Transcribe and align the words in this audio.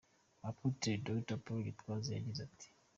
Apotre 0.49 0.91
Dr 1.05 1.37
Paul 1.45 1.61
Gitwaza 1.67 2.09
yagize 2.13 2.39
ati:. 2.49 2.67